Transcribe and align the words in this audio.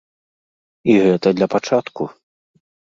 І 0.93 0.97
гэта 1.05 1.27
для 1.41 1.47
пачатку. 1.57 2.03